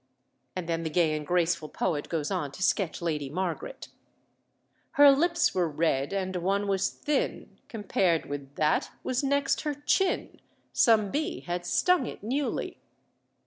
[0.55, 3.89] And then the gay and graceful poet goes on to sketch Lady Margaret
[4.93, 10.39] "Her lips were red, and one was thin, Compared with that was next her chin.
[10.73, 12.79] Some bee had stung it newly."